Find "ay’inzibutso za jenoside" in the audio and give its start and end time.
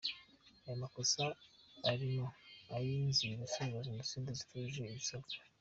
2.75-4.29